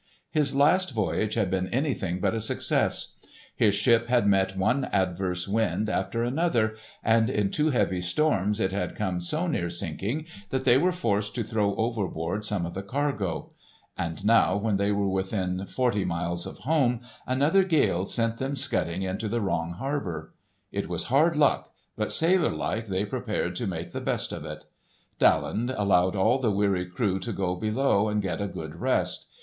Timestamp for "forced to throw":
10.91-11.75